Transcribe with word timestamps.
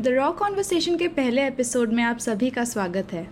The 0.00 0.08
raw 0.08 0.30
conversation 0.32 0.96
के 0.96 1.08
पहले 1.08 1.46
episode 1.46 1.92
में 1.92 2.02
आप 2.04 2.18
सभी 2.18 2.50
का 2.50 2.64
स्वागत 2.64 3.12
है। 3.12 3.28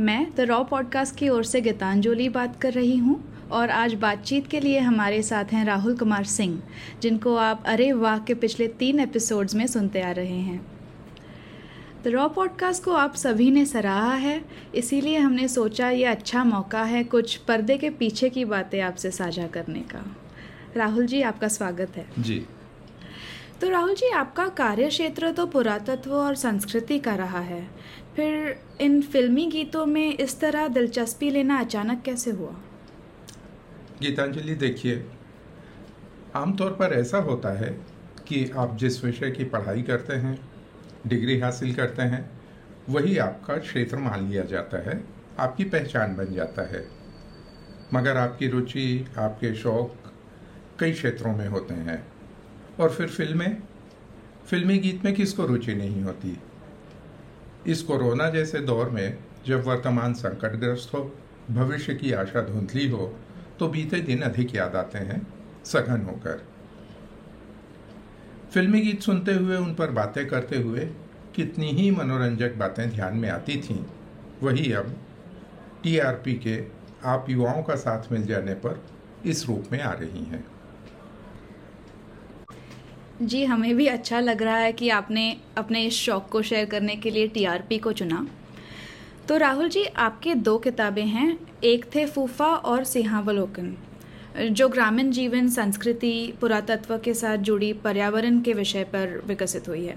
मैं 0.00 0.26
द 0.36 0.40
रॉ 0.40 0.62
पॉडकास्ट 0.64 1.16
की 1.16 1.28
ओर 1.28 1.44
से 1.44 1.60
गीतांजलि 1.60 2.28
बात 2.28 2.60
कर 2.60 2.72
रही 2.72 2.96
हूँ 2.96 3.48
और 3.52 3.70
आज 3.70 3.94
बातचीत 3.94 4.46
के 4.46 4.60
लिए 4.60 4.78
हमारे 4.78 5.22
साथ 5.22 5.44
हैं 5.44 5.64
राहुल 5.64 5.96
कुमार 5.96 6.24
सिंह, 6.24 6.62
जिनको 7.02 7.36
आप 7.36 7.64
अरे 7.66 7.92
वाह 7.92 8.18
के 8.18 8.34
पिछले 8.34 8.68
तीन 8.68 9.00
एपिसोड्स 9.00 9.54
में 9.54 9.66
सुनते 9.66 10.02
आ 10.02 10.10
रहे 10.10 10.38
हैं। 10.38 10.66
द 12.04 12.08
रॉ 12.08 12.28
पॉडकास्ट 12.28 12.84
को 12.84 12.92
आप 12.92 13.14
सभी 13.14 13.50
ने 13.50 13.66
सराहा 13.66 14.14
है, 14.14 14.44
इसीलिए 14.74 15.18
हमने 15.18 15.48
सोचा 15.48 15.90
ये 15.90 16.04
अच्छा 16.04 16.44
मौका 16.44 16.82
है 16.82 17.04
कुछ 17.04 17.36
पर्दे 17.36 17.78
के 17.78 17.90
पीछे 17.90 18.28
की 18.28 18.44
बातें 18.44 18.80
आपसे 18.80 19.10
साझा 19.10 19.46
करने 19.46 19.80
का। 19.80 20.16
राहुल 20.76 21.06
जी, 21.06 21.22
आपका 21.22 21.48
स्वागत 21.48 21.96
है। 21.96 22.06
जी। 22.18 22.46
तो 23.60 23.70
राहुल 23.70 23.94
जी, 23.94 24.08
आपका 24.08 24.48
कार्य 24.48 24.88
क्षेत्र 24.88 25.32
तो 25.32 25.46
पुरातत्व 25.46 26.12
और 26.12 26.34
संस्कृति 26.34 26.98
का 26.98 27.14
रहा 27.14 27.40
है। 27.40 27.70
फिर 28.16 28.60
इन 28.80 29.02
फिल्मी 29.02 29.46
गीतों 29.46 29.86
में 29.86 30.18
इस 30.18 30.40
तरह 30.40 30.68
दिलचस्पी 30.68 31.30
लेना 31.30 31.60
अचानक 31.60 32.02
कैसे 32.02 32.30
हुआ? 32.30 32.54
गीतांजलि, 34.00 34.54
देखिए, 34.54 35.06
आमतौर 36.34 36.70
पर 36.70 36.92
ऐसा 36.92 37.18
होता 37.18 37.58
है 37.58 37.80
कि 38.28 38.50
आप 38.56 38.76
जिस 38.76 39.04
विषय 39.04 39.30
की 39.30 39.44
पढ़ाई 39.44 39.82
करते 39.82 40.14
हैं, 40.14 40.48
डिग्री 41.06 41.40
हासिल 41.40 41.74
करते 41.74 42.02
हैं, 42.02 42.30
वही 42.88 43.18
आपका 43.18 43.56
क्षेत्र 43.56 43.96
मान 43.96 44.28
लिया 44.28 44.42
जाता 44.42 44.90
है, 44.90 45.04
आपकी 45.38 45.64
पहचान 45.64 46.16
बन 46.16 46.34
जाता 46.34 46.62
है। 46.62 46.88
मगर 47.94 48.16
आपकी 48.16 48.48
रुचि, 48.48 49.06
आपके 49.18 49.54
शौक 49.54 49.96
कई 50.80 50.92
क्षेत्रों 50.92 51.36
में 51.36 51.48
होते 51.48 51.74
हैं। 51.74 52.15
और 52.80 52.90
फिर 52.90 53.06
फ़िल्में। 53.08 53.62
फिल्मी 54.46 54.78
गीत 54.78 55.04
में 55.04 55.14
किसको 55.14 55.44
रुचि 55.46 55.74
नहीं 55.74 56.02
होती? 56.02 56.36
इस 57.66 57.82
कोरोना 57.82 58.28
जैसे 58.30 58.58
दौर 58.60 58.90
में 58.90 59.18
जब 59.46 59.64
वर्तमान 59.64 60.12
संकटग्रस्त 60.14 60.94
हो, 60.94 61.00
भविष्य 61.50 61.94
की 61.94 62.12
आशा 62.12 62.40
धुंधली 62.42 62.88
हो 62.90 63.14
तो 63.58 63.68
बीते 63.68 64.00
दिन 64.00 64.22
अधिक 64.22 64.54
याद 64.54 64.76
आते 64.76 64.98
हैं, 64.98 65.26
सघन 65.64 66.02
होकर। 66.02 66.42
फिल्मी 68.52 68.80
गीत 68.80 69.00
सुनते 69.02 69.32
हुए, 69.32 69.56
उन 69.56 69.74
पर 69.74 69.90
बातें 69.90 70.26
करते 70.26 70.56
हुए 70.56 70.88
कितनी 71.34 71.70
ही 71.70 71.90
मनोरंजक 71.90 72.54
बातें 72.54 72.88
ध्यान 72.90 73.16
में 73.16 73.28
आती 73.30 73.56
थीं, 73.60 73.84
वही 74.42 74.72
अब 74.72 74.96
टीआरपी 75.82 76.34
के 76.36 76.62
आप 77.04 77.26
युवाओं 77.30 77.62
का 77.62 77.74
साथ 77.76 78.12
मिल 78.12 78.26
जाने 78.26 78.54
पर 78.54 78.82
इस 79.26 79.46
रूप 79.46 79.64
में 79.72 79.80
आ 79.80 79.92
रही 79.92 80.24
हैं। 80.24 80.44
जी, 83.22 83.44
हमें 83.44 83.76
भी 83.76 83.86
अच्छा 83.86 84.20
लग 84.20 84.42
रहा 84.42 84.56
है 84.56 84.72
कि 84.72 84.88
आपने 84.88 85.36
अपने 85.56 85.84
इस 85.84 85.94
शौक 85.94 86.28
को 86.28 86.42
शेयर 86.42 86.64
करने 86.64 86.96
के 86.96 87.10
लिए 87.10 87.28
टीआरपी 87.28 87.78
को 87.78 87.92
चुना। 87.92 88.26
तो 89.28 89.36
राहुल 89.36 89.68
जी, 89.68 89.84
आपके 89.84 90.34
दो 90.34 90.58
किताबें 90.58 91.06
हैं, 91.06 91.38
एक 91.64 91.84
थे 91.94 92.06
फूफा 92.06 92.46
और 92.46 92.84
सिंहावलोकन। 92.84 93.76
जो 94.50 94.68
ग्रामीण 94.68 95.10
जीवन, 95.10 95.48
संस्कृति, 95.48 96.32
पुरातत्व 96.40 96.98
के 96.98 97.14
साथ 97.14 97.36
जुड़ी 97.36 97.72
पर्यावरण 97.72 98.40
के 98.40 98.52
विषय 98.52 98.84
पर 98.84 99.22
विकसित 99.26 99.68
हुई 99.68 99.86
है। 99.86 99.96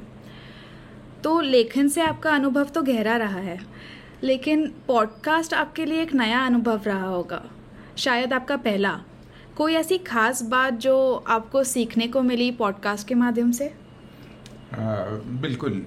तो 1.24 1.42
लेखन 1.42 1.88
से 1.88 2.02
आपका 2.02 2.36
अनुभव 2.36 2.64
तो 2.64 2.82
गहरा 2.82 3.18
रहा 3.18 3.40
है, 3.40 3.60
लेकिन 4.24 4.74
पॉडकास्ट 4.88 5.54
आपके 5.54 5.86
लिए 5.86 6.02
एक 6.02 6.14
नया 6.14 6.46
अनुभव 6.46 6.82
रहा 6.86 7.06
होगा। 7.06 7.44
शायद 7.98 8.34
आपका 8.34 8.58
पहला। 8.58 9.02
कोई 9.60 9.74
ऐसी 9.74 9.98
खास 9.98 10.42
बात 10.44 10.74
जो 10.74 11.26
आपको 11.28 11.64
सीखने 11.64 12.08
को 12.08 12.22
मिली 12.22 12.52
पॉडकास्ट 12.52 13.08
के 13.08 13.16
माध्यम 13.16 13.52
से? 13.52 13.68
आ, 13.68 14.96
बिल्कुल। 15.42 15.86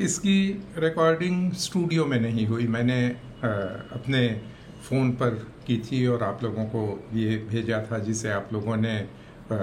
इसकी 0.00 0.64
रिकॉर्डिंग 0.78 1.52
स्टूडियो 1.52 2.06
में 2.06 2.20
नहीं 2.20 2.46
हुई। 2.46 2.66
मैंने 2.66 3.08
आ, 3.08 3.48
अपने 3.92 4.40
फ़ोन 4.88 5.10
पर 5.10 5.30
की 5.66 5.78
थी 5.78 6.06
और 6.06 6.22
आप 6.22 6.42
लोगों 6.42 6.64
को 6.64 7.08
ये 7.14 7.36
भेजा 7.36 7.82
था 7.92 7.98
जिसे 7.98 8.30
आप 8.30 8.48
लोगों 8.52 8.76
ने 8.76 9.08
आ, 9.52 9.56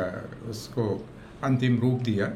उसको 0.50 1.10
अंतिम 1.44 1.80
रूप 1.80 2.00
दिया। 2.00 2.32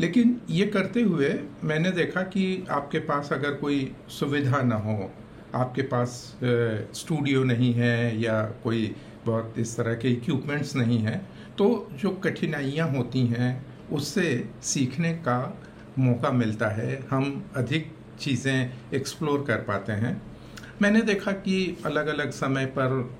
लेकिन 0.00 0.40
ये 0.50 0.66
करते 0.66 1.02
हुए 1.02 1.40
मैंने 1.64 1.90
देखा 1.90 2.22
कि 2.22 2.66
आपके 2.70 2.98
पास 2.98 3.32
अगर 3.32 3.54
कोई 3.54 3.92
सुविधा 4.08 4.62
ना 4.62 4.76
हो 4.76 5.12
आपके 5.54 5.82
पास 5.82 6.38
स्टूडियो 6.94 7.44
नहीं 7.44 7.72
है 7.72 8.20
या 8.20 8.42
कोई 8.42 8.94
बहुत 9.26 9.54
इस 9.58 9.76
तरह 9.76 9.94
के 9.94 10.08
इक्विपमेंट्स 10.10 10.74
नहीं 10.76 10.98
हैं 10.98 11.20
तो 11.58 11.66
जो 11.92 12.10
कठिनाइयाँ 12.24 12.88
होती 12.90 13.26
हैं, 13.26 13.50
उससे 13.92 14.28
सीखने 14.62 15.12
का 15.26 15.38
मौका 15.98 16.30
मिलता 16.32 16.68
है। 16.70 17.00
हम 17.10 17.50
अधिक 17.56 17.92
चीज़ें 18.20 18.72
एक्सप्लोर 18.94 19.44
कर 19.48 19.56
पाते 19.62 19.92
हैं। 19.94 20.20
मैंने 20.82 21.00
देखा 21.02 21.32
कि 21.32 21.56
अलग 21.86 22.06
अलग 22.06 22.30
समय 22.30 22.66
पर 22.78 23.10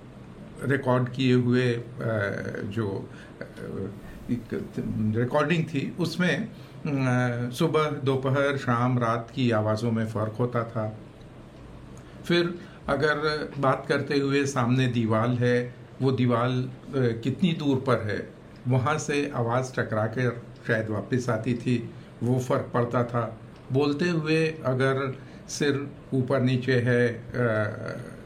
रिकॉर्ड 0.64 1.08
किए 1.08 1.34
हुए 1.34 1.66
जो 2.68 2.86
रिकॉर्डिंग 4.30 5.64
थी, 5.64 5.92
उसमें 5.98 6.48
सुबह, 7.52 7.90
दोपहर, 8.04 8.56
शाम, 8.56 8.98
रात 8.98 9.30
की 9.34 9.50
आवाज़ों 9.50 9.92
में 9.92 10.06
फ़र्क 10.06 10.36
होता 10.38 10.64
था। 10.64 10.86
फिर 12.24 12.54
अगर 12.88 13.50
बात 13.58 13.84
करते 13.88 14.18
हुए 14.18 14.44
सामने 14.46 14.86
दीवार 14.88 15.28
है 15.40 15.81
वो 16.00 16.12
दीवार 16.12 16.48
कितनी 17.22 17.52
दूर 17.54 17.76
पर 17.86 18.02
है, 18.02 18.18
वहाँ 18.68 18.96
से 18.98 19.30
आवाज़ 19.34 19.72
टकरा 19.74 20.06
कर 20.08 20.40
शायद 20.66 20.88
वापस 20.90 21.28
आती 21.30 21.54
थी, 21.56 21.76
वो 22.22 22.38
फ़र्क 22.40 22.70
पड़ता 22.74 23.04
था। 23.04 23.24
बोलते 23.72 24.08
हुए 24.08 24.46
अगर 24.66 25.14
सिर 25.50 25.86
ऊपर 26.14 26.40
नीचे 26.40 26.74
है 26.80 27.02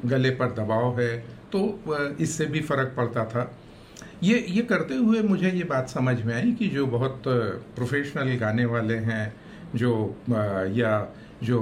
गले 0.06 0.30
पर 0.30 0.52
दबाव 0.54 1.00
है 1.00 1.16
तो 1.52 1.60
इससे 2.20 2.44
भी 2.46 2.60
फ़र्क 2.62 2.92
पड़ता 2.96 3.24
था। 3.24 3.50
ये 4.22 4.44
ये 4.48 4.62
करते 4.62 4.94
हुए 4.96 5.22
मुझे 5.22 5.50
ये 5.50 5.64
बात 5.64 5.88
समझ 5.88 6.20
में 6.22 6.34
आई 6.34 6.52
कि 6.52 6.68
जो 6.68 6.86
बहुत 6.88 7.22
प्रोफेशनल 7.26 8.34
गाने 8.38 8.64
वाले 8.66 8.96
हैं, 9.00 9.34
जो 9.74 9.92
या 10.74 10.92
जो 11.42 11.58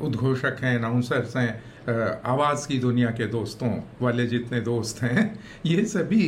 उद्घोषक 0.00 0.56
हैं 0.60 0.78
अनाउंसर्स 0.78 1.36
हैं 1.36 2.20
आवाज़ 2.24 2.66
की 2.68 2.78
दुनिया 2.78 3.10
के 3.10 3.26
दोस्तों 3.26 3.70
वाले 4.02 4.26
जितने 4.26 4.60
दोस्त 4.60 5.02
हैं, 5.02 5.38
ये 5.66 5.84
सभी 5.84 6.26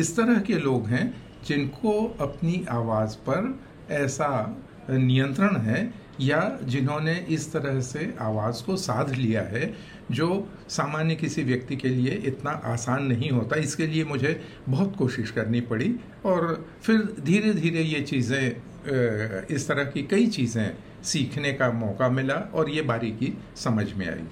इस 0.00 0.16
तरह 0.16 0.40
के 0.40 0.54
लोग 0.54 0.86
हैं 0.86 1.04
जिनको 1.46 2.16
अपनी 2.20 2.64
आवाज़ 2.70 3.16
पर 3.28 3.58
ऐसा 3.90 4.56
नियंत्रण 4.90 5.56
है 5.56 5.92
या 6.20 6.58
जिन्होंने 6.62 7.14
इस 7.30 7.52
तरह 7.52 7.80
से 7.80 8.14
आवाज़ 8.20 8.64
को 8.64 8.76
साध 8.76 9.10
लिया 9.14 9.42
है 9.42 9.74
जो 10.10 10.48
सामान्य 10.68 11.14
किसी 11.14 11.42
व्यक्ति 11.42 11.76
के 11.76 11.88
लिए 11.88 12.10
इतना 12.26 12.50
आसान 12.64 13.06
नहीं 13.06 13.30
होता। 13.30 13.56
इसके 13.56 13.86
लिए 13.86 14.04
मुझे 14.04 14.40
बहुत 14.68 14.96
कोशिश 14.96 15.30
करनी 15.30 15.60
पड़ी 15.60 15.94
और 16.24 16.66
फिर 16.82 17.14
धीरे 17.20 17.52
धीरे 17.52 17.82
ये 17.82 18.00
चीज़ें 18.00 19.46
इस 19.50 19.68
तरह 19.68 19.84
की 19.84 20.02
कई 20.02 20.26
चीज़ें 20.26 20.76
सीखने 21.06 21.52
का 21.52 21.70
मौका 21.72 22.08
मिला 22.08 22.34
और 22.34 22.70
ये 22.70 22.82
बारीकी 22.82 23.38
समझ 23.56 23.92
में 23.92 24.06
आई। 24.06 24.24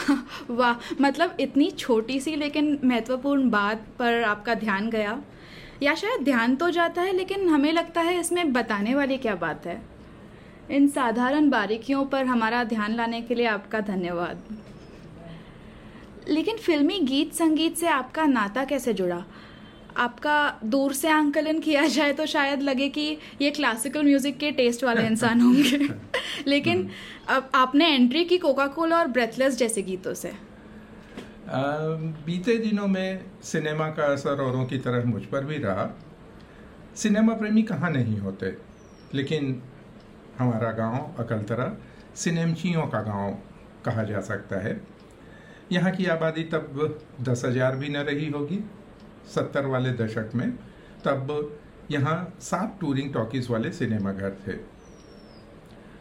वाह 0.50 0.94
मतलब 1.00 1.36
इतनी 1.40 1.70
छोटी 1.70 2.20
सी 2.20 2.36
लेकिन 2.36 2.78
महत्वपूर्ण 2.84 3.50
बात 3.50 3.86
पर 3.98 4.22
आपका 4.22 4.54
ध्यान 4.54 4.90
गया। 4.90 5.22
या 5.82 5.94
शायद 5.94 6.24
ध्यान 6.24 6.56
तो 6.56 6.70
जाता 6.70 7.02
है, 7.02 7.12
लेकिन 7.12 7.48
हमें 7.48 7.72
लगता 7.72 8.00
है 8.00 8.20
इसमें 8.20 8.52
बताने 8.52 8.94
वाली 8.94 9.16
क्या 9.16 9.34
बात 9.34 9.66
है। 9.66 9.82
इन 10.70 10.88
साधारण 10.88 11.50
बारीकियों 11.50 12.04
पर 12.04 12.24
हमारा 12.24 12.64
ध्यान 12.64 12.94
लाने 12.94 13.20
के 13.20 13.34
लिए 13.34 13.46
आपका 13.46 13.80
धन्यवाद। 13.80 14.42
लेकिन 16.28 16.56
फिल्मी 16.56 16.98
गीत 16.98 17.32
संगीत 17.32 17.76
से 17.76 17.88
आपका 17.88 18.26
नाता 18.26 18.64
कैसे 18.64 18.94
जुड़ा? 18.94 19.24
आपका 19.96 20.60
दूर 20.64 20.92
से 20.92 21.08
आंकलन 21.08 21.58
किया 21.58 21.86
जाए 21.86 22.12
तो 22.12 22.26
शायद 22.26 22.62
लगे 22.62 22.88
कि 22.88 23.18
ये 23.40 23.50
क्लासिकल 23.50 24.02
म्यूज़िक 24.02 24.38
के 24.38 24.50
टेस्ट 24.50 24.84
वाले 24.84 25.06
इंसान 25.06 25.40
होंगे। 25.40 25.88
लेकिन 26.46 26.78
हम्म। 26.78 27.34
अब 27.36 27.50
आपने 27.54 27.88
एंट्री 27.88 28.24
की 28.24 28.38
कोका 28.38 28.66
कोला 28.66 28.98
और 28.98 29.06
ब्रेथलेस 29.06 29.56
जैसे 29.56 29.82
गीतों 29.82 30.14
से। 30.14 30.32
बीते 31.48 32.56
दिनों 32.56 32.86
में 32.86 33.24
सिनेमा 33.42 33.88
का 33.88 34.12
असर 34.12 34.40
औरों 34.40 34.64
की 34.64 34.78
तरह 34.78 35.04
मुझ 35.04 35.22
पर 35.22 35.44
भी 35.44 35.58
रहा। 35.58 35.88
सिनेमा 36.96 37.34
प्रेमी 37.34 37.62
कहाँ 37.62 37.90
नहीं 37.90 38.18
होते 38.18 38.56
लेकिन 39.14 39.62
हमारा 40.38 40.70
गाँव 40.72 41.14
अकलतरा 41.18 41.76
सिनेमचियों 42.14 42.86
का 42.86 43.00
गाँव 43.02 43.38
कहा 43.84 44.02
जा 44.02 44.20
सकता 44.20 44.60
है। 44.60 44.80
यहाँ 45.72 45.90
की 45.92 46.06
आबादी 46.06 46.42
तब 46.44 46.98
दस 47.20 47.44
हज़ार 47.44 47.76
भी 47.76 47.88
न 47.88 47.96
रही 47.96 48.28
होगी। 48.28 48.58
सत्तर 49.30 49.66
वाले 49.66 49.92
दशक 49.94 50.30
में, 50.34 50.50
तब 51.04 51.50
यहाँ 51.90 52.16
सात 52.40 52.76
टूरिंग 52.80 53.12
टॉकीज 53.14 53.50
वाले 53.50 53.70
सिनेमाघर 53.72 54.36
थे। 54.46 54.58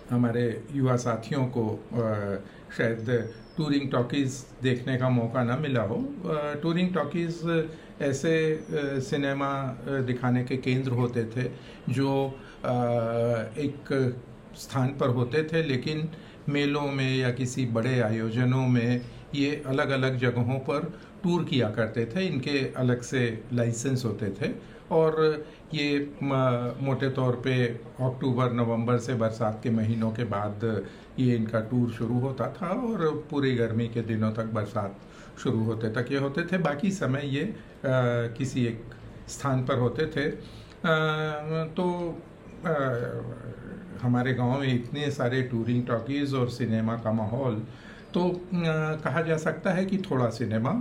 हमारे 0.09 0.45
युवा 0.73 0.95
साथियों 0.97 1.45
को 1.47 1.63
शायद 2.77 3.09
टूरिंग 3.57 3.89
टॉकीज़ 3.91 4.35
देखने 4.63 4.97
का 4.97 5.09
मौका 5.09 5.43
ना 5.43 5.55
मिला 5.57 5.81
हो। 5.83 5.97
टूरिंग 6.61 6.93
टॉकीज़ 6.93 7.37
ऐसे 8.01 8.33
सिनेमा 9.01 9.51
दिखाने 10.07 10.43
के 10.43 10.57
केंद्र 10.57 10.91
होते 10.91 11.23
थे 11.35 11.43
जो 11.89 12.09
एक 13.59 13.93
स्थान 14.57 14.87
पर 14.99 15.09
होते 15.09 15.43
थे, 15.43 15.63
लेकिन 15.63 16.09
मेलों 16.49 16.87
में 16.91 17.17
या 17.17 17.31
किसी 17.31 17.65
बड़े 17.67 17.99
आयोजनों 18.01 18.67
में 18.67 19.01
ये 19.35 19.61
अलग 19.67 19.89
अलग 19.89 20.17
जगहों 20.17 20.59
पर 20.69 20.91
टूर 21.23 21.43
किया 21.43 21.69
करते 21.69 22.05
थे 22.05 22.25
इनके 22.25 22.59
अलग 22.77 23.01
से 23.01 23.21
लाइसेंस 23.53 24.05
होते 24.05 24.29
थे। 24.41 24.53
और 24.91 25.45
ये 25.73 26.15
मोटे 26.21 27.09
तौर 27.09 27.35
पे 27.43 27.65
अक्टूबर 28.01 28.53
नवंबर 28.53 28.97
से 28.97 29.13
बरसात 29.15 29.59
के 29.63 29.69
महीनों 29.69 30.11
के 30.11 30.23
बाद 30.23 30.63
ये 31.19 31.35
इनका 31.35 31.59
टूर 31.61 31.91
शुरू 31.91 32.19
होता 32.19 32.47
था 32.51 32.67
और 32.67 33.09
पूरी 33.31 33.55
गर्मी 33.55 33.87
के 33.87 34.01
दिनों 34.01 34.31
तक 34.31 34.45
बरसात 34.53 34.99
शुरू 35.43 35.63
होते 35.63 35.89
तक 35.93 36.11
ये 36.11 36.17
होते 36.17 36.43
थे। 36.43 36.57
बाकी 36.57 36.91
समय 36.91 37.25
ये 37.25 37.43
आ, 37.43 37.53
किसी 38.37 38.65
एक 38.65 38.83
स्थान 39.29 39.63
पर 39.65 39.79
होते 39.79 40.05
थे। 40.07 40.25
आ, 40.29 41.65
तो 41.67 41.85
आ, 42.65 42.73
हमारे 44.01 44.33
गाँव 44.33 44.59
में 44.59 44.73
इतने 44.73 45.09
सारे 45.11 45.41
टूरिंग 45.43 45.85
टॉकीज़ 45.87 46.35
और 46.35 46.49
सिनेमा 46.49 46.95
का 46.95 47.11
माहौल 47.13 47.55
तो 48.13 48.29
आ, 48.29 48.95
कहा 48.97 49.21
जा 49.21 49.37
सकता 49.37 49.71
है 49.71 49.85
कि 49.85 49.97
थोड़ा 50.11 50.29
सिनेमा 50.29 50.71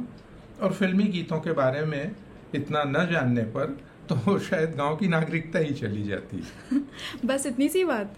और 0.62 0.72
फिल्मी 0.72 1.04
गीतों 1.04 1.40
के 1.40 1.52
बारे 1.52 1.84
में 1.84 2.14
इतना 2.54 2.82
न 2.84 3.06
जानने 3.12 3.42
पर 3.56 3.76
तो 4.12 4.38
शायद 4.38 4.74
गाँव 4.76 4.96
की 4.96 5.08
नागरिकता 5.08 5.58
ही 5.58 5.74
चली 5.74 6.02
जाती। 6.04 6.42
बस 7.24 7.46
इतनी 7.46 7.68
सी 7.68 7.84
बात? 7.84 8.16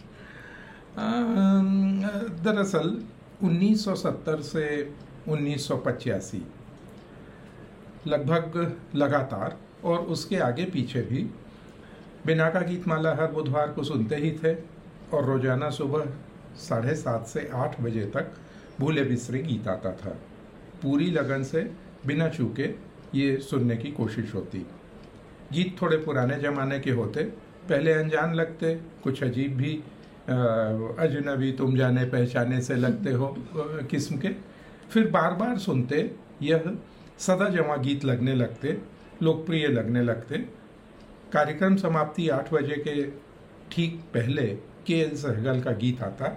दरअसल 2.44 3.02
1970 3.44 4.40
से 4.42 4.66
उन्नीस 5.28 5.66
सौ 5.68 5.76
पचासी 5.76 6.42
लगभग 8.06 8.76
लगातार 8.94 9.56
और 9.84 9.98
उसके 9.98 10.36
आगे 10.36 10.64
पीछे 10.64 11.02
भी 11.02 11.22
बिना 12.26 12.48
का 12.50 12.60
गीतमाला 12.60 13.14
हर 13.14 13.32
बुधवार 13.32 13.72
को 13.72 13.82
सुनते 13.84 14.16
ही 14.16 14.30
थे 14.44 14.54
और 15.12 15.24
रोज़ाना 15.24 15.70
सुबह 15.70 16.04
साढ़े 16.58 16.94
सात 16.94 17.26
से 17.26 17.50
आठ 17.54 17.80
बजे 17.80 18.04
तक 18.06 18.32
भूले 18.80 19.04
बिसरे 19.04 19.38
गीत 19.42 19.68
आता 19.68 19.92
था। 19.92 20.10
पूरी 20.82 21.10
लगन 21.10 21.42
से 21.42 21.62
बिना 22.06 22.28
चूके 22.28 22.68
ये 23.14 23.36
सुनने 23.40 23.76
की 23.76 23.90
कोशिश 23.92 24.34
होती। 24.34 24.58
गीत 25.52 25.76
थोड़े 25.82 25.96
पुराने 25.96 26.36
ज़माने 26.40 26.78
के 26.80 26.90
होते, 26.90 27.22
पहले 27.68 27.92
अनजान 27.92 28.34
लगते, 28.34 28.74
कुछ 29.04 29.22
अजीब 29.22 29.56
भी 29.56 29.74
अजनबी 30.28 31.50
तुम 31.52 31.76
जाने 31.76 32.04
पहचाने 32.04 32.60
से 32.60 32.74
लगते 32.76 33.12
हो 33.12 33.34
किस्म 33.90 34.16
के। 34.18 34.28
फिर 34.90 35.10
बार 35.10 35.34
बार 35.34 35.58
सुनते, 35.58 36.10
यह 36.42 36.72
सदा 37.18 37.48
जमा 37.48 37.76
गीत 37.76 38.04
लगने 38.04 38.34
लगते, 38.34 38.76
लोकप्रिय 39.22 39.66
लगने 39.68 40.02
लगते। 40.02 40.38
कार्यक्रम 41.32 41.76
समाप्ति 41.76 42.28
आठ 42.28 42.52
बजे 42.52 42.76
के 42.78 43.02
ठीक 43.72 44.00
पहले 44.14 44.46
के 44.86 44.94
एल 44.94 45.14
सहगल 45.16 45.60
का 45.60 45.72
गीत 45.72 46.02
आता 46.02 46.36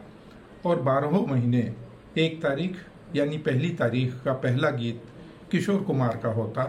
और 0.66 0.82
बारहों 0.82 1.26
महीने, 1.28 1.74
एक 2.18 2.42
तारीख, 2.44 2.76
यानी 3.16 3.38
पहली 3.38 3.70
तारीख 3.76 4.22
का 4.26 4.34
पहला 4.36 4.70
गीत 4.72 5.02
किशोर 5.54 5.82
कुमार 5.82 6.18
का 6.18 6.30
होता। 6.30 6.64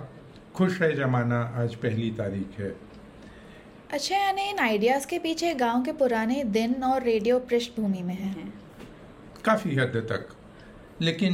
खुश 0.54 0.80
है 0.82 0.96
जमाना 0.96 1.40
आज 1.56 1.74
पहली 1.74 2.10
तारीख 2.10 2.60
है। 2.60 2.76
अच्छा 3.90 4.16
यानी 4.16 4.42
इन 4.42 4.58
आइडियाज़ 4.58 5.06
के 5.06 5.18
पीछे 5.18 5.54
गाँव 5.54 5.82
के 5.82 5.92
पुराने 5.92 6.44
दिन 6.44 6.82
और 6.84 7.02
रेडियो 7.02 7.38
पृष्ठभूमि 7.38 8.02
में 8.02 8.14
है। 8.14 8.34
काफ़ी 9.44 9.76
हद 9.76 9.96
तक। 10.10 10.28
लेकिन 11.00 11.32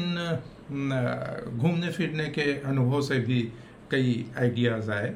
घूमने 1.59 1.91
फिरने 1.91 2.27
के 2.29 2.61
अनुभव 2.61 3.03
से 3.03 3.19
भी 3.19 3.43
कई 3.91 4.31
आइडियाज़ 4.39 4.91
आए। 4.91 5.15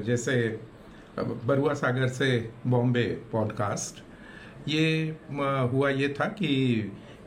जैसे 0.00 0.60
बरुआ 1.18 1.74
सागर 1.74 2.08
से 2.08 2.50
बॉम्बे 2.66 3.22
पॉडकास्ट। 3.32 4.04
ये 4.68 5.16
हुआ 5.72 5.90
ये 5.90 6.08
था 6.08 6.24
कि 6.24 6.48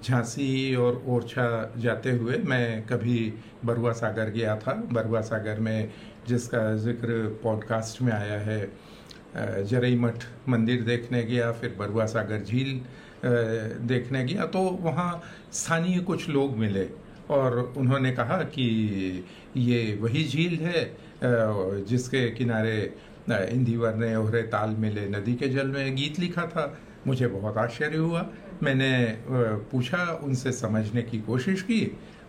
झांसी 0.08 0.76
और 0.76 1.02
ओरछा 1.08 1.48
जाते 1.78 2.12
हुए 2.12 2.38
मैं 2.46 2.86
कभी 2.88 3.34
बरुआ 3.66 3.92
सागर 3.94 4.30
गया 4.32 4.56
था। 4.58 4.74
बरुआ 4.94 5.22
सागर 5.22 5.60
में 5.60 5.90
जिसका 6.28 6.62
ज़िक्र 6.78 7.40
पॉडकास्ट 7.44 8.02
में 8.02 8.12
आया 8.14 8.40
है 8.42 9.66
जरई 9.66 9.96
मठ 9.96 10.24
मंदिर 10.50 10.82
देखने 10.84 11.24
गया, 11.24 11.52
फिर 11.52 11.76
बरुआ 11.80 12.06
सागर 12.08 12.44
झील 12.44 12.80
देखने 13.88 14.24
गया। 14.26 14.46
तो 14.46 14.60
वहाँ 14.82 15.22
स्थानीय 15.54 16.00
कुछ 16.02 16.30
लोग 16.30 16.58
मिले 16.58 16.88
और 17.30 17.60
उन्होंने 17.78 18.12
कहा 18.12 18.38
कि 18.50 18.64
ये 19.58 19.98
वही 20.02 20.24
झील 20.24 20.58
है 20.62 20.86
जिसके 21.86 22.30
किनारे 22.32 22.80
इंदिवर 23.30 23.96
ने 23.96 24.16
ओहरे 24.16 24.42
ताल 24.48 24.76
मिले, 24.80 25.08
नदी 25.10 25.34
के 25.36 25.48
जल 25.50 25.68
में 25.68 25.96
गीत 25.96 26.20
लिखा 26.20 26.46
था। 26.48 26.66
मुझे 27.08 27.28
बहुत 27.30 27.58
आश्चर्य 27.58 27.98
हुआ। 27.98 28.26
मैंने 28.64 28.92
पूछा, 29.72 30.04
उनसे 30.24 30.52
समझने 30.54 31.02
की 31.04 31.20
कोशिश 31.22 31.62
की 31.62 31.82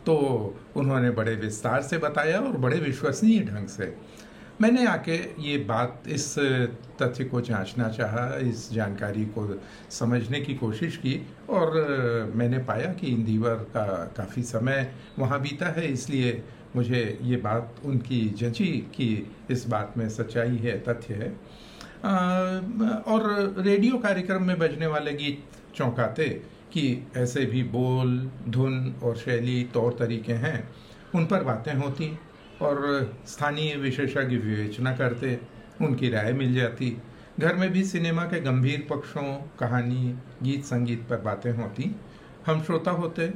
तो 0.07 0.15
उन्होंने 0.77 1.11
बड़े 1.11 1.35
विस्तार 1.37 1.83
से 1.83 1.99
बताया 1.99 2.41
और 2.41 2.57
बड़े 2.59 2.79
विश्वसनीय 2.79 3.41
ढंग 3.45 3.67
से। 3.69 3.95
मैंने 4.61 4.87
आके 4.87 5.17
ये 5.41 5.57
बात, 5.59 6.03
इस 6.09 6.39
तथ्य 7.03 7.25
को 7.25 7.41
जांचना 7.41 7.89
चाहा, 7.89 8.25
इस 8.41 8.73
जानकारी 8.73 9.25
को 9.37 9.61
समझने 9.91 10.41
की 10.41 10.55
कोशिश 10.55 10.97
की 10.97 11.15
और 11.49 12.33
मैंने 12.35 12.59
पाया 12.65 12.93
कि 12.93 13.07
इंदिवर 13.07 13.55
का 13.75 13.85
काफ़ी 14.17 14.43
समय 14.43 14.91
वहाँ 15.19 15.41
बीता 15.41 15.67
है, 15.71 15.93
इसलिए 15.93 16.43
मुझे 16.77 17.19
ये 17.23 17.37
बात 17.37 17.75
उनकी 17.85 18.21
जची 18.39 18.73
कि 18.95 19.31
इस 19.51 19.69
बात 19.69 19.95
में 19.97 20.09
सच्चाई 20.09 20.57
है, 20.57 20.79
तथ्य 20.79 21.15
है। 21.15 21.33
और 21.99 23.55
रेडियो 23.59 23.99
कार्यक्रम 23.99 24.43
में 24.43 24.59
बजने 24.59 24.87
वाले 24.87 25.13
गीत 25.13 25.45
चौंकाते 25.75 26.29
कि 26.73 27.07
ऐसे 27.17 27.45
भी 27.47 27.63
बोल, 27.63 28.19
धुन 28.49 28.95
और 29.03 29.17
शैली 29.17 29.63
तौर 29.75 29.97
तरीके 29.99 30.33
हैं, 30.33 30.69
उन 31.15 31.27
पर 31.27 31.45
बातें 31.45 31.75
होती 31.75 32.11
और 32.63 32.79
स्थानीय 33.27 33.75
विशेषज्ञ 33.77 34.37
विवेचना 34.37 34.93
करते, 34.97 35.39
उनकी 35.81 36.09
राय 36.11 36.33
मिल 36.33 36.55
जाती। 36.55 36.97
घर 37.41 37.55
में 37.55 37.71
भी 37.73 37.85
सिनेमा 37.85 38.25
के 38.25 38.41
गंभीर 38.41 38.87
पक्षों, 38.91 39.35
कहानी, 39.61 40.15
गीत 40.43 40.65
संगीत 40.65 41.07
पर 41.11 41.21
बातें 41.21 41.51
होती। 41.53 41.95
हम 42.47 42.63
श्रोता 42.63 42.91
होते, 42.91 43.29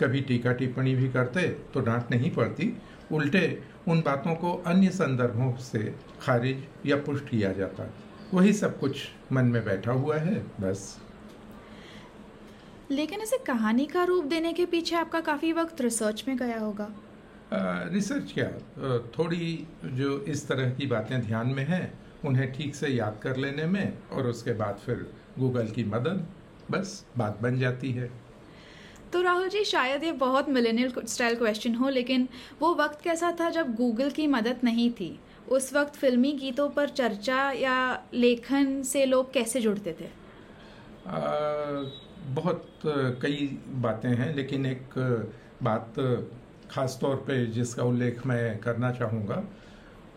कभी 0.00 0.20
टीका 0.20 0.52
टिप्पणी 0.52 0.94
भी 0.94 1.08
करते 1.08 1.42
तो 1.74 1.80
डांट 1.80 2.10
नहीं 2.10 2.30
पड़ती। 2.30 2.72
उल्टे 3.12 3.62
उन 3.88 4.00
बातों 4.00 4.34
को 4.34 4.52
अन्य 4.66 4.90
संदर्भों 4.90 5.54
से 5.62 5.78
खारिज 6.22 6.64
या 6.86 6.96
पुष्ट 6.96 7.28
किया 7.28 7.52
जाता 7.52 7.88
वही 8.34 8.52
सब 8.52 8.78
कुछ 8.78 8.98
मन 9.32 9.44
में 9.44 9.64
बैठा 9.64 9.92
हुआ 9.92 10.16
है 10.16 10.34
बस। 10.60 11.00
लेकिन 12.90 13.20
इसे 13.20 13.38
कहानी 13.38 13.86
का 13.86 14.04
रूप 14.04 14.24
देने 14.24 14.52
के 14.52 14.66
पीछे 14.66 14.96
आपका 14.96 15.20
काफ़ी 15.20 15.52
वक्त 15.52 15.80
रिसर्च 15.80 16.24
में 16.28 16.36
गया 16.36 16.58
होगा। 16.58 16.88
रिसर्च 17.92 18.32
क्या? 18.32 18.48
थोड़ी 19.18 19.66
जो 19.84 20.18
इस 20.28 20.46
तरह 20.48 20.70
की 20.70 20.86
बातें 20.86 21.20
ध्यान 21.20 21.46
में 21.48 21.64
हैं 21.64 21.92
उन्हें 22.24 22.52
ठीक 22.52 22.74
से 22.74 22.88
याद 22.88 23.18
कर 23.22 23.36
लेने 23.36 23.64
में 23.66 23.98
और 24.12 24.26
उसके 24.26 24.52
बाद 24.54 24.80
फिर 24.86 25.06
गूगल 25.38 25.66
की 25.68 25.84
मदद 25.84 26.26
बस 26.70 27.04
बात 27.18 27.38
बन 27.42 27.58
जाती 27.58 27.92
है। 27.92 28.10
तो 29.12 29.20
राहुल 29.22 29.48
जी 29.48 29.62
शायद 29.64 30.04
ये 30.04 30.10
बहुत 30.20 30.48
मिलेनियल 30.48 30.92
स्टाइल 31.06 31.34
क्वेश्चन 31.36 31.74
हो 31.74 31.88
लेकिन 31.88 32.28
वो 32.60 32.74
वक्त 32.74 33.00
कैसा 33.00 33.30
था 33.40 33.48
जब 33.50 33.74
गूगल 33.76 34.10
की 34.10 34.26
मदद 34.26 34.60
नहीं 34.64 34.90
थी? 34.90 35.18
उस 35.48 35.72
वक्त 35.74 35.94
फिल्मी 35.94 36.32
गीतों 36.32 36.68
पर 36.70 36.88
चर्चा 36.90 37.50
या 37.52 37.76
लेखन 38.14 38.82
से 38.82 39.04
लोग 39.06 39.32
कैसे 39.32 39.60
जुड़ते 39.60 39.92
थे? 40.00 40.06
आ, 41.06 41.20
बहुत 42.34 42.68
कई 43.22 43.46
बातें 43.84 44.08
हैं 44.10 44.34
लेकिन 44.36 44.66
एक 44.66 44.94
बात 45.62 45.94
खास 46.70 46.98
तौर 47.00 47.16
पे 47.26 47.44
जिसका 47.46 47.84
उल्लेख 47.84 48.26
मैं 48.26 48.58
करना 48.58 48.90
चाहूँगा। 48.92 49.42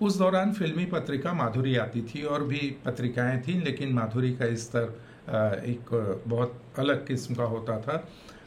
उस 0.01 0.17
दौरान 0.17 0.53
फिल्मी 0.53 0.85
पत्रिका 0.85 1.33
माधुरी 1.33 1.75
आती 1.77 2.01
थी 2.03 2.23
और 2.23 2.43
भी 2.43 2.69
पत्रिकाएँ 2.85 3.41
थीं 3.41 3.61
लेकिन 3.63 3.93
माधुरी 3.93 4.31
का 4.33 4.53
स्तर 4.55 4.87
एक 5.65 5.91
बहुत 6.27 6.61
अलग 6.79 7.05
किस्म 7.07 7.35
का 7.35 7.43
होता 7.45 7.79
था। 7.81 7.97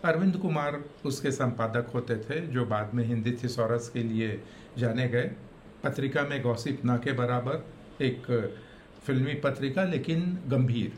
अरविंद 0.04 0.36
कुमार 0.36 0.82
उसके 1.06 1.30
संपादक 1.30 1.90
होते 1.94 2.16
थे, 2.18 2.40
जो 2.46 2.64
बाद 2.66 2.94
में 2.94 3.04
हिंदी 3.04 3.32
थिसोरस 3.42 3.88
के 3.88 4.02
लिए 4.02 4.40
जाने 4.78 5.08
गए। 5.08 5.30
पत्रिका 5.84 6.22
में 6.22 6.40
गौसिप 6.42 6.84
ना 6.84 6.96
के 6.96 7.12
बराबर 7.12 8.04
एक 8.04 8.26
फिल्मी 9.04 9.34
पत्रिका, 9.34 9.84
लेकिन 9.84 10.38
गंभीर। 10.48 10.92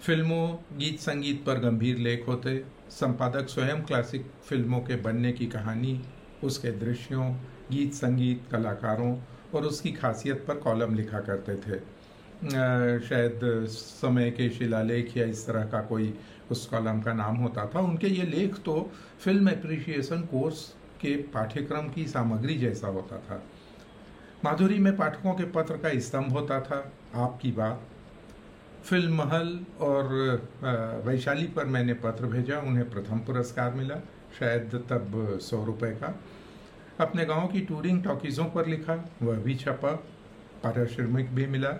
फ़िल्मों, 0.00 0.78
गीत 0.78 1.00
संगीत 1.00 1.44
पर 1.44 1.58
गंभीर 1.60 1.98
लेख 1.98 2.26
होते। 2.28 2.62
संपादक 2.90 3.48
स्वयं 3.48 3.82
क्लासिक 3.82 4.26
फ़िल्मों 4.44 4.80
के 4.80 4.96
बनने 4.96 5.32
की 5.32 5.46
कहानी, 5.46 6.00
उसके 6.44 6.70
दृश्यों, 6.70 7.32
गीत 7.70 7.94
संगीत, 7.94 8.42
कलाकारों 8.52 9.16
और 9.54 9.64
उसकी 9.64 9.92
खासियत 9.92 10.44
पर 10.48 10.58
कॉलम 10.58 10.94
लिखा 10.94 11.20
करते 11.20 11.56
थे। 11.56 11.78
शायद 13.00 13.40
समय 13.66 14.30
के 14.30 14.48
शिलालेख 14.50 15.16
या 15.16 15.24
इस 15.24 15.46
तरह 15.46 15.64
का 15.64 15.80
कोई 15.80 16.12
उस 16.50 16.66
कॉलम 16.66 17.00
का 17.00 17.12
नाम 17.12 17.36
होता 17.36 17.66
था। 17.66 17.80
उनके 17.80 18.06
ये 18.06 18.22
लेख 18.26 18.58
तो 18.64 18.90
फ़िल्म 19.20 19.48
एप्रिसिएशन 19.48 20.20
कोर्स 20.22 20.62
के 21.00 21.16
पाठ्यक्रम 21.34 21.88
की 21.88 22.06
सामग्री 22.06 22.54
जैसा 22.58 22.88
होता 22.88 23.18
था। 23.20 23.42
माधुरी 24.44 24.78
में 24.78 24.96
पाठकों 24.96 25.34
के 25.34 25.44
पत्र 25.50 25.76
का 25.76 25.98
स्तंभ 26.00 26.32
होता 26.32 26.60
था, 26.60 26.92
आपकी 27.14 27.52
बात। 27.52 27.82
फ़िल्म 28.84 29.14
महल 29.14 29.58
और 29.80 31.02
वैशाली 31.06 31.46
पर 31.46 31.64
मैंने 31.66 31.94
पत्र 31.94 32.26
भेजा, 32.26 32.58
उन्हें 32.58 32.88
प्रथम 32.90 33.18
पुरस्कार 33.18 33.74
मिला, 33.74 33.94
शायद 34.38 34.74
तब 34.90 35.38
सौ 35.42 35.64
रुपये 35.64 35.90
का। 35.92 36.14
अपने 37.00 37.24
गाँव 37.24 37.46
की 37.48 37.60
टूरिंग 37.60 38.02
टॉकीज़ों 38.04 38.44
पर 38.44 38.66
लिखा, 38.66 38.94
वह 39.22 39.36
भी 39.36 39.54
छपा। 39.54 39.92
पारिश्रमिक 40.62 41.34
भी 41.34 41.46
मिला। 41.46 41.70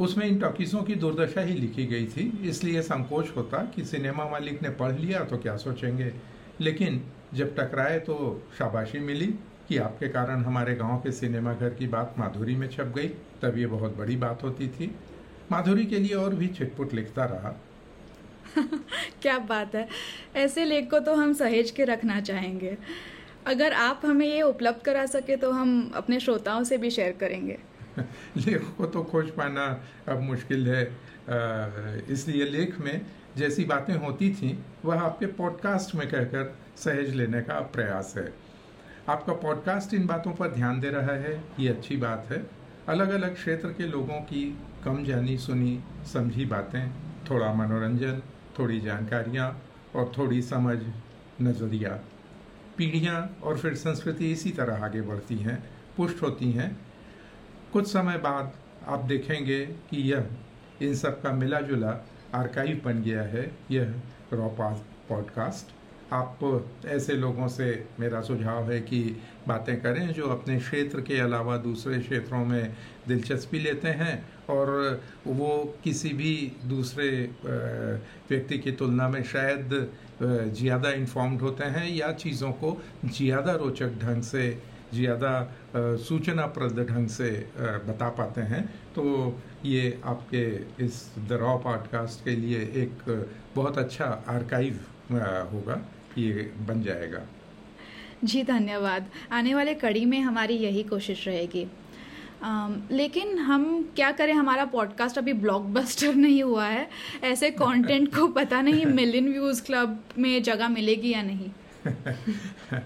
उसमें 0.00 0.26
इन 0.26 0.38
टॉकीज़ों 0.38 0.82
की 0.82 0.94
दुर्दशा 0.94 1.40
ही 1.40 1.54
लिखी 1.54 1.86
गई 1.86 2.06
थी, 2.06 2.48
इसलिए 2.48 2.82
संकोच 2.82 3.30
होता 3.36 3.58
कि 3.74 3.84
सिनेमा 3.84 4.24
मालिक 4.24 4.62
ने 4.62 4.70
पढ़ 4.70 4.92
लिया 4.92 5.24
तो 5.24 5.38
क्या 5.38 5.56
सोचेंगे। 5.56 6.12
लेकिन 6.60 7.02
जब 7.34 7.54
टकराए 7.56 7.98
तो 7.98 8.16
शाबाशी 8.58 8.98
मिली 8.98 9.26
कि 9.68 9.76
आपके 9.76 10.08
कारण 10.08 10.44
हमारे 10.44 10.74
गाँव 10.74 10.96
के 10.96 11.12
सिनेमा 11.12 11.54
घर 11.54 11.70
की 11.70 11.86
बात 11.86 12.14
माधुरी 12.18 12.54
में 12.54 12.68
छप 12.68 12.92
गई, 12.96 13.08
तब 13.42 13.58
ये 13.58 13.66
बहुत 13.66 13.96
बड़ी 13.96 14.16
बात 14.16 14.42
होती 14.42 14.68
थी। 14.68 14.94
माधुरी 15.52 15.84
के 15.86 15.98
लिए 15.98 16.14
और 16.14 16.34
भी 16.34 16.46
छिटपुट 16.48 16.94
लिखता 16.94 17.24
रहा। 17.24 17.54
क्या 19.22 19.38
बात 19.38 19.74
है। 19.74 19.88
ऐसे 20.36 20.64
लेख 20.64 20.90
को 20.90 20.98
तो 20.98 21.14
हम 21.14 21.32
सहेज 21.32 21.70
के 21.70 21.84
रखना 21.84 22.20
चाहेंगे। 22.20 22.76
अगर 23.46 23.72
आप 23.72 24.00
हमें 24.04 24.26
ये 24.26 24.42
उपलब्ध 24.42 24.82
करा 24.84 25.06
सके 25.06 25.36
तो 25.36 25.50
हम 25.50 25.92
अपने 25.94 26.20
श्रोताओं 26.20 26.64
से 26.64 26.78
भी 26.78 26.90
शेयर 26.90 27.12
करेंगे। 27.12 27.58
लेख 28.36 28.68
को 28.78 28.86
तो 28.86 29.02
खोज 29.02 29.30
पाना 29.30 29.84
अब 30.08 30.20
मुश्किल 30.20 30.68
है। 30.68 30.84
इसलिए 32.10 32.44
लेख 32.44 32.80
में 32.80 33.06
जैसी 33.36 33.64
बातें 33.64 33.94
होती 33.94 34.30
थी, 34.34 34.58
वह 34.84 35.00
आपके 35.00 35.26
पॉडकास्ट 35.26 35.94
में 35.94 36.08
कहकर 36.08 36.56
सहेज 36.76 37.14
लेने 37.14 37.42
का 37.42 37.60
प्रयास 37.60 38.14
है। 38.16 38.32
आपका 39.08 39.32
पॉडकास्ट 39.32 39.94
इन 39.94 40.06
बातों 40.06 40.32
पर 40.32 40.48
ध्यान 40.48 40.80
दे 40.80 40.90
रहा 40.90 41.12
है, 41.12 41.44
ये 41.60 41.68
अच्छी 41.68 41.96
बात 41.96 42.26
है। 42.30 42.46
अलग 42.88 43.10
अलग 43.10 43.34
क्षेत्र 43.34 43.68
के 43.68 43.86
लोगों 43.86 44.20
की 44.20 44.58
कम 44.84 45.04
जानी 45.04 45.38
सुनी 45.38 45.80
समझी 46.12 46.44
बातें, 46.44 46.90
थोड़ा 47.30 47.52
मनोरंजन, 47.54 48.22
थोड़ी 48.58 48.80
जानकारियाँ 48.80 49.62
और 49.94 50.12
थोड़ी 50.18 50.42
समझ, 50.42 50.78
नज़रिया। 51.42 51.98
पीढ़ियाँ 52.76 53.36
और 53.42 53.58
फिर 53.58 53.74
संस्कृति 53.74 54.32
इसी 54.32 54.50
तरह 54.50 54.84
आगे 54.84 55.00
बढ़ती 55.00 55.36
हैं, 55.36 55.70
पुष्ट 55.96 56.22
होती 56.22 56.52
हैं 56.52 56.89
कुछ 57.72 57.86
समय 57.86 58.18
बाद 58.18 58.52
आप 58.86 59.04
देखेंगे 59.04 59.66
कि 59.66 60.12
यह 60.12 60.26
इन 60.82 60.94
सब 60.94 61.22
का 61.22 61.32
मिला 61.32 61.60
जुला 61.60 62.06
आर्काइव 62.34 62.80
बन 62.84 63.02
गया 63.02 63.22
है। 63.22 63.50
यह 63.70 63.94
रॉ 64.32 64.48
पॉडकास्ट 65.08 65.74
आप 66.12 66.38
ऐसे 66.86 67.12
लोगों 67.12 67.48
से 67.48 67.86
मेरा 68.00 68.20
सुझाव 68.20 68.72
है 68.72 68.80
कि 68.80 69.22
बातें 69.48 69.80
करें 69.80 70.12
जो 70.12 70.28
अपने 70.28 70.58
क्षेत्र 70.58 71.00
के 71.00 71.18
अलावा 71.20 71.56
दूसरे 71.56 71.98
क्षेत्रों 71.98 72.44
में 72.44 72.76
दिलचस्पी 73.08 73.58
लेते 73.58 73.88
हैं 73.88 74.28
और 74.50 75.00
वो 75.26 75.74
किसी 75.84 76.08
भी 76.08 76.52
दूसरे 76.64 77.30
व्यक्ति 78.30 78.58
की 78.58 78.72
तुलना 78.72 79.08
में 79.08 79.22
शायद 79.22 79.90
ज़्यादा 80.52 80.90
इन्फॉर्म्ड 80.90 81.40
होते 81.40 81.64
हैं 81.64 81.88
या 81.90 82.12
चीज़ों 82.12 82.52
को 82.52 82.82
ज़्यादा 83.04 83.52
रोचक 83.52 83.90
ढंग 84.02 84.22
से 84.22 84.69
ज़्यादा 84.94 85.32
सूचनाप्रद 85.76 86.78
ढंग 86.90 87.08
से 87.08 87.30
बता 87.88 88.08
पाते 88.08 88.40
हैं। 88.40 88.64
तो 88.94 89.04
ये 89.64 89.98
आपके 90.04 90.44
इस 90.84 91.02
द 91.28 91.38
रॉ 91.40 91.56
पॉडकास्ट 91.58 92.24
के 92.24 92.36
लिए 92.36 92.60
एक 92.82 93.26
बहुत 93.56 93.78
अच्छा 93.78 94.06
आर्काइव 94.28 94.80
होगा। 95.52 95.80
ये 96.18 96.50
बन 96.68 96.82
जाएगा। 96.82 97.20
जी 98.24 98.42
धन्यवाद। 98.42 99.06
आने 99.32 99.54
वाले 99.54 99.74
कड़ी 99.74 100.04
में 100.04 100.20
हमारी 100.20 100.54
यही 100.54 100.82
कोशिश 100.82 101.26
रहेगी। 101.28 101.66
लेकिन 102.92 103.38
हम 103.38 103.64
क्या 103.96 104.10
करें? 104.12 104.32
हमारा 104.34 104.64
पॉडकास्ट 104.64 105.18
अभी 105.18 105.32
ब्लॉकबस्टर 105.32 106.14
नहीं 106.24 106.42
हुआ 106.42 106.66
है। 106.66 106.88
ऐसे 107.24 107.50
कंटेंट 107.52 108.14
को 108.16 108.26
पता 108.28 108.60
नहीं 108.62 108.84
मिलियन 109.00 109.28
व्यूज़ 109.32 109.62
क्लब 109.62 110.02
में 110.18 110.42
जगह 110.42 110.68
मिलेगी 110.68 111.12
या 111.12 111.22
नहीं। 111.22 111.50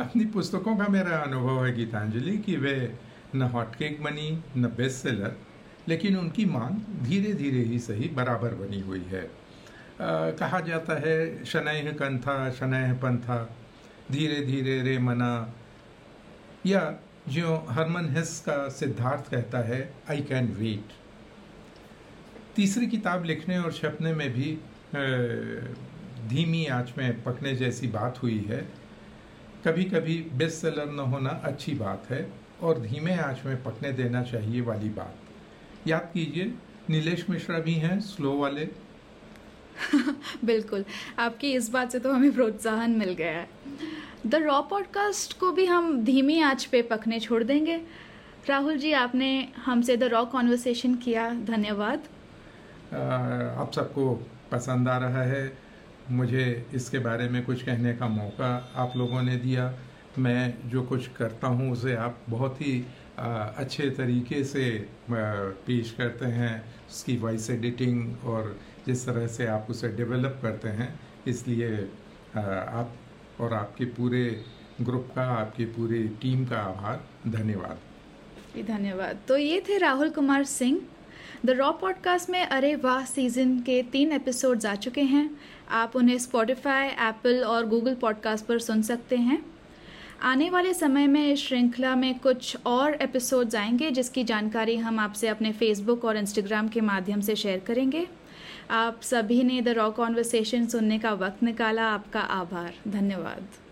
अपनी 0.00 0.24
पुस्तकों 0.24 0.76
का 0.76 0.86
मेरा 0.88 1.16
अनुभव 1.18 1.64
है 1.64 1.74
गीतांजलि 1.76 2.36
कि 2.38 2.56
वे 2.56 2.74
न 3.34 3.42
हॉटकेक 3.42 4.02
बनी 4.02 4.30
न 4.56 4.66
बेस्ट 4.76 5.02
सेलर 5.02 5.36
लेकिन 5.88 6.16
उनकी 6.16 6.44
मांग 6.44 6.78
धीरे 7.04 7.32
धीरे 7.34 7.62
ही 7.64 7.78
सही 7.78 8.08
बराबर 8.08 8.54
बनी 8.54 8.80
हुई 8.80 9.02
है। 9.02 9.24
आ, 9.24 10.30
कहा 10.30 10.60
जाता 10.60 10.98
है 11.00 11.44
शनैह 11.44 11.90
कंथा 11.92 12.50
शनैह 12.50 12.92
पंथा 12.94 13.38
धीरे 14.12 14.40
धीरे 14.46 14.80
रे 14.82 14.98
मना। 14.98 15.32
या 16.66 16.82
जो 17.28 17.56
हरमन 17.70 18.08
हेस 18.08 18.40
का 18.46 18.68
सिद्धार्थ 18.68 19.30
कहता 19.30 19.58
है 19.58 19.80
आई 20.10 20.20
कैन 20.28 20.46
वेट 20.54 20.92
तीसरी 22.56 22.86
किताब 22.86 23.24
लिखने 23.24 23.58
और 23.58 23.72
छपने 23.72 24.12
में 24.14 24.28
भी 24.32 24.58
धीमी 26.28 26.66
आँच 26.66 26.92
में 26.98 27.22
पकने 27.22 27.54
जैसी 27.56 27.88
बात 27.88 28.22
हुई 28.22 28.38
है। 28.48 28.66
कभी 29.68 29.84
कभी 29.84 30.30
बेस्ट 30.34 30.56
सेलर 30.56 30.90
न 30.90 30.98
होना 30.98 31.30
अच्छी 31.44 31.74
बात 31.74 32.06
है 32.10 32.32
और 32.62 32.80
धीमे 32.80 33.16
आँच 33.16 33.38
में 33.46 33.62
पकने 33.62 33.92
देना 33.92 34.22
चाहिए 34.22 34.60
वाली 34.60 34.88
बात। 34.88 35.14
याद 35.86 36.10
कीजिए 36.14 36.54
नीलेश 36.90 37.30
मिश्रा 37.30 37.58
भी 37.58 37.74
हैं 37.74 38.00
स्लो 38.00 38.38
वाले। 38.38 38.68
बिल्कुल। 40.44 40.84
आपकी 41.18 41.52
इस 41.52 41.70
बात 41.70 41.92
से 41.92 41.98
तो 41.98 42.12
हमें 42.12 42.32
प्रोत्साहन 42.34 42.90
मिल 42.90 43.12
गया 43.12 43.32
है। 43.32 43.48
द 44.26 44.34
रॉ 44.34 44.62
पॉडकास्ट 44.62 45.38
को 45.38 45.52
भी 45.52 45.66
हम 45.66 46.04
धीमी 46.04 46.40
आँच 46.40 46.64
पे 46.64 46.82
पकने 46.82 47.20
छोड़ 47.20 47.44
देंगे। 47.44 47.80
राहुल 48.48 48.76
जी 48.76 48.92
आपने 48.92 49.48
हमसे 49.56 49.96
द 49.96 50.04
रॉ 50.04 50.24
कॉन्वर्सेशन 50.24 50.94
किया। 50.94 51.30
धन्यवाद। 51.30 51.98
आप 53.58 53.72
सबको 53.74 54.26
पसंद 54.52 54.88
आ 54.88 54.98
रहा 54.98 55.22
है। 55.22 55.67
मुझे 56.10 56.66
इसके 56.74 56.98
बारे 56.98 57.28
में 57.28 57.44
कुछ 57.44 57.62
कहने 57.62 57.92
का 57.94 58.08
मौका 58.08 58.50
आप 58.76 58.92
लोगों 58.96 59.22
ने 59.22 59.36
दिया। 59.36 59.72
मैं 60.18 60.70
जो 60.70 60.82
कुछ 60.82 61.06
करता 61.16 61.46
हूँ, 61.46 61.70
उसे 61.72 61.94
आप 61.96 62.20
बहुत 62.28 62.60
ही 62.60 62.84
अच्छे 63.18 63.88
तरीके 63.90 64.42
से 64.44 64.64
पेश 65.10 65.94
करते 65.98 66.26
हैं। 66.28 66.54
उसकी 66.88 67.16
वॉइस 67.16 67.48
एडिटिंग 67.50 68.24
और 68.24 68.56
जिस 68.86 69.06
तरह 69.06 69.26
से 69.26 69.46
आप 69.46 69.66
उसे 69.70 69.88
डेवलप 69.96 70.38
करते 70.42 70.68
हैं, 70.70 70.88
इसलिए 71.26 71.76
आप 72.36 72.94
और 73.40 73.52
आपके 73.54 73.84
पूरे 73.96 74.24
ग्रुप 74.80 75.08
का, 75.16 75.22
आपकी 75.32 75.64
पूरी 75.66 76.02
टीम 76.22 76.44
का 76.46 76.58
आभार। 76.58 77.00
धन्यवाद। 77.28 77.78
धन्यवाद। 78.66 79.18
तो 79.28 79.36
ये 79.36 79.60
थे 79.68 79.78
Rahul 79.78 80.10
Kumar 80.10 80.44
Singh. 80.46 80.80
The 81.46 81.50
raw 81.50 81.72
podcast 81.72 82.30
में 82.30 82.46
अरे 82.46 82.76
वाह 82.76 83.04
सीज़न 83.04 83.58
के 83.58 83.82
तीन 83.82 84.12
एपिसोड्स 84.12 84.66
आ 84.66 84.74
चुके 84.74 85.00
हैं। 85.00 85.30
आप 85.70 85.96
उन्हें 85.96 86.18
स्पॉटिफाई 86.18 86.88
एप्पल 86.88 87.44
और 87.44 87.66
गूगल 87.66 87.94
पॉडकास्ट 87.94 88.46
पर 88.46 88.58
सुन 88.58 88.82
सकते 88.82 89.16
हैं। 89.16 89.46
आने 90.22 90.50
वाले 90.50 90.74
समय 90.74 91.06
में 91.06 91.32
इस 91.32 91.38
श्रृंखला 91.38 91.96
में 91.96 92.18
कुछ 92.18 92.56
और 92.66 92.94
एपिसोड्स 92.94 93.54
आएँगे, 93.54 93.90
जिसकी 93.90 94.24
जानकारी 94.24 94.76
हम 94.76 94.98
आपसे 94.98 95.28
अपने 95.28 95.52
फेसबुक 95.52 96.04
और 96.04 96.16
इंस्टाग्राम 96.16 96.68
के 96.68 96.80
माध्यम 96.80 97.20
से 97.20 97.36
शेयर 97.36 97.58
करेंगे। 97.58 98.06
आप 98.70 99.00
सभी 99.02 99.42
ने 99.42 99.60
द 99.60 99.68
रॉ 99.68 99.90
कॉन्वर्सेशन 99.90 100.66
सुनने 100.66 100.98
का 100.98 101.12
वक्त 101.12 101.42
निकाला। 101.42 101.82
आपका 101.82 102.20
आभार। 102.20 102.74
धन्यवाद। 102.88 103.67